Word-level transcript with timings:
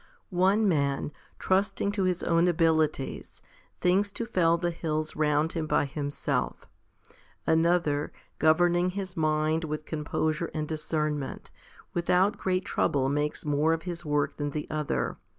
4. 0.31 0.39
One 0.39 0.67
man, 0.67 1.11
trusting 1.37 1.91
to 1.91 2.05
his 2.05 2.23
own 2.23 2.47
abilities, 2.47 3.43
thinks 3.81 4.09
to 4.13 4.25
fell 4.25 4.57
the 4.57 4.71
hills 4.71 5.15
round 5.15 5.53
him 5.53 5.67
by 5.67 5.85
himself; 5.85 6.65
another, 7.45 8.11
governing 8.39 8.89
his 8.89 9.15
mind 9.15 9.63
with 9.63 9.85
composure 9.85 10.49
and 10.55 10.67
discernment, 10.67 11.51
without 11.93 12.39
great 12.39 12.65
trouble 12.65 13.09
makes 13.09 13.45
more 13.45 13.73
of 13.73 13.83
his 13.83 14.03
work 14.03 14.37
than 14.37 14.49
the 14.49 14.65
other. 14.71 15.17